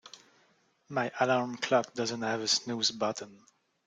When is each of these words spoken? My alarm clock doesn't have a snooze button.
My 0.89 1.11
alarm 1.19 1.57
clock 1.57 1.93
doesn't 1.93 2.23
have 2.23 2.41
a 2.41 2.47
snooze 2.47 2.89
button. 2.89 3.43